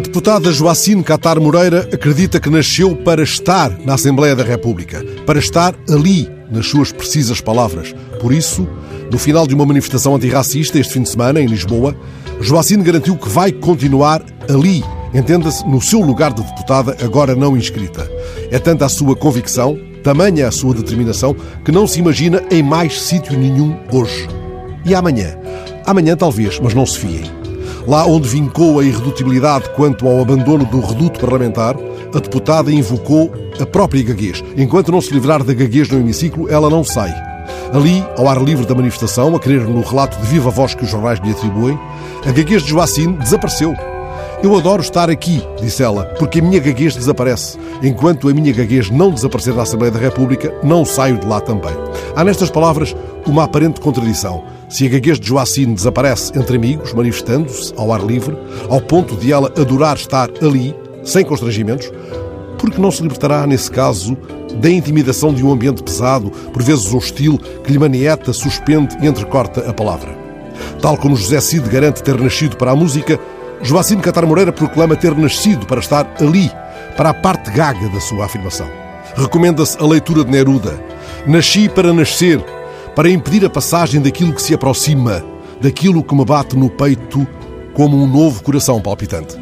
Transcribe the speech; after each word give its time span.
deputada 0.00 0.50
Joacine 0.50 1.04
Catar 1.04 1.38
Moreira 1.38 1.88
acredita 1.92 2.40
que 2.40 2.50
nasceu 2.50 2.96
para 2.96 3.22
estar 3.22 3.78
na 3.84 3.94
Assembleia 3.94 4.34
da 4.34 4.42
República, 4.42 5.04
para 5.24 5.38
estar 5.38 5.74
ali, 5.88 6.28
nas 6.50 6.66
suas 6.66 6.90
precisas 6.90 7.40
palavras. 7.40 7.94
Por 8.20 8.32
isso, 8.32 8.66
no 9.10 9.18
final 9.18 9.46
de 9.46 9.54
uma 9.54 9.64
manifestação 9.64 10.16
antirracista 10.16 10.78
este 10.78 10.92
fim 10.92 11.02
de 11.02 11.10
semana, 11.10 11.40
em 11.40 11.46
Lisboa, 11.46 11.96
Joacine 12.40 12.82
garantiu 12.82 13.16
que 13.16 13.28
vai 13.28 13.52
continuar 13.52 14.20
ali, 14.48 14.82
entenda-se, 15.14 15.64
no 15.64 15.80
seu 15.80 16.00
lugar 16.00 16.32
de 16.32 16.42
deputada, 16.42 16.96
agora 17.00 17.36
não 17.36 17.56
inscrita. 17.56 18.10
É 18.50 18.58
tanta 18.58 18.86
a 18.86 18.88
sua 18.88 19.14
convicção, 19.14 19.78
tamanha 20.02 20.48
a 20.48 20.50
sua 20.50 20.74
determinação, 20.74 21.36
que 21.64 21.70
não 21.70 21.86
se 21.86 22.00
imagina 22.00 22.42
em 22.50 22.62
mais 22.62 23.00
sítio 23.00 23.38
nenhum 23.38 23.76
hoje. 23.92 24.28
E 24.84 24.94
amanhã? 24.94 25.38
Amanhã 25.86 26.16
talvez, 26.16 26.58
mas 26.58 26.74
não 26.74 26.84
se 26.84 26.98
fiem. 26.98 27.43
Lá 27.86 28.06
onde 28.06 28.26
vincou 28.26 28.80
a 28.80 28.84
irredutibilidade 28.84 29.68
quanto 29.76 30.08
ao 30.08 30.22
abandono 30.22 30.64
do 30.64 30.80
reduto 30.80 31.20
parlamentar, 31.20 31.76
a 32.14 32.18
deputada 32.18 32.72
invocou 32.72 33.30
a 33.60 33.66
própria 33.66 34.02
gaguez. 34.02 34.42
Enquanto 34.56 34.90
não 34.90 35.02
se 35.02 35.12
livrar 35.12 35.44
da 35.44 35.52
gaguez 35.52 35.90
no 35.90 36.00
hemiciclo, 36.00 36.50
ela 36.50 36.70
não 36.70 36.82
sai. 36.82 37.12
Ali, 37.74 38.02
ao 38.16 38.26
ar 38.26 38.42
livre 38.42 38.64
da 38.64 38.74
manifestação, 38.74 39.36
a 39.36 39.38
querer 39.38 39.60
no 39.68 39.82
relato 39.82 40.18
de 40.18 40.26
viva 40.26 40.48
voz 40.48 40.74
que 40.74 40.84
os 40.84 40.90
jornais 40.90 41.18
lhe 41.20 41.32
atribuem, 41.32 41.78
a 42.24 42.32
gaguez 42.32 42.62
de 42.62 42.70
Joacine 42.70 43.18
desapareceu. 43.18 43.74
Eu 44.42 44.56
adoro 44.56 44.80
estar 44.80 45.10
aqui, 45.10 45.42
disse 45.60 45.82
ela, 45.82 46.04
porque 46.18 46.38
a 46.38 46.42
minha 46.42 46.60
gaguez 46.60 46.94
desaparece. 46.94 47.58
Enquanto 47.82 48.28
a 48.28 48.32
minha 48.34 48.52
gaguez 48.52 48.90
não 48.90 49.10
desaparecer 49.10 49.54
da 49.54 49.62
Assembleia 49.62 49.92
da 49.92 49.98
República, 49.98 50.54
não 50.62 50.84
saio 50.84 51.18
de 51.18 51.26
lá 51.26 51.40
também. 51.40 51.72
Há 52.16 52.24
nestas 52.24 52.50
palavras 52.50 52.94
uma 53.26 53.44
aparente 53.44 53.80
contradição. 53.80 54.44
Se 54.68 54.86
a 54.86 54.88
gaguez 54.88 55.20
de 55.20 55.28
Joacine 55.28 55.74
desaparece 55.74 56.36
entre 56.38 56.56
amigos, 56.56 56.92
manifestando-se 56.92 57.72
ao 57.76 57.92
ar 57.92 58.04
livre, 58.04 58.36
ao 58.68 58.80
ponto 58.80 59.16
de 59.16 59.32
ela 59.32 59.52
adorar 59.56 59.96
estar 59.96 60.30
ali, 60.42 60.74
sem 61.04 61.24
constrangimentos, 61.24 61.90
por 62.58 62.70
que 62.70 62.80
não 62.80 62.90
se 62.90 63.02
libertará, 63.02 63.46
nesse 63.46 63.70
caso, 63.70 64.16
da 64.56 64.70
intimidação 64.70 65.34
de 65.34 65.44
um 65.44 65.52
ambiente 65.52 65.82
pesado, 65.82 66.30
por 66.30 66.62
vezes 66.62 66.92
hostil, 66.94 67.38
que 67.62 67.72
lhe 67.72 67.78
manieta, 67.78 68.32
suspende 68.32 68.96
e 69.00 69.06
entrecorta 69.06 69.68
a 69.68 69.72
palavra? 69.72 70.16
Tal 70.80 70.96
como 70.96 71.16
José 71.16 71.40
Cid 71.40 71.68
garante 71.68 72.02
ter 72.02 72.18
nascido 72.20 72.56
para 72.56 72.70
a 72.70 72.76
música, 72.76 73.18
Joacine 73.62 74.02
Catar 74.02 74.26
Moreira 74.26 74.52
proclama 74.52 74.96
ter 74.96 75.16
nascido 75.16 75.66
para 75.66 75.80
estar 75.80 76.14
ali, 76.20 76.50
para 76.96 77.10
a 77.10 77.14
parte 77.14 77.50
gaga 77.50 77.88
da 77.88 78.00
sua 78.00 78.24
afirmação. 78.24 78.68
Recomenda-se 79.16 79.76
a 79.78 79.86
leitura 79.86 80.24
de 80.24 80.30
Neruda. 80.30 80.78
Nasci 81.26 81.68
para 81.68 81.92
nascer, 81.92 82.44
para 82.94 83.10
impedir 83.10 83.44
a 83.44 83.50
passagem 83.50 84.00
daquilo 84.00 84.32
que 84.32 84.42
se 84.42 84.54
aproxima, 84.54 85.24
daquilo 85.60 86.02
que 86.02 86.14
me 86.14 86.24
bate 86.24 86.56
no 86.56 86.70
peito 86.70 87.26
como 87.74 87.96
um 87.96 88.06
novo 88.06 88.42
coração 88.42 88.80
palpitante. 88.80 89.36